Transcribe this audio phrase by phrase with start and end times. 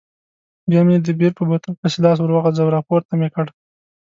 [0.69, 3.45] بیا مې د بیر په بوتل پسې لاس وروغځاوه، راپورته مې کړ.